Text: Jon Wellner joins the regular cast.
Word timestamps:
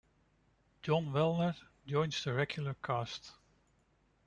Jon 0.81 1.11
Wellner 1.13 1.53
joins 1.85 2.23
the 2.23 2.33
regular 2.33 2.73
cast. 2.73 3.33